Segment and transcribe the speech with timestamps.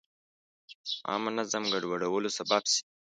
[1.09, 2.81] عامه نظم ګډوډولو سبب شي.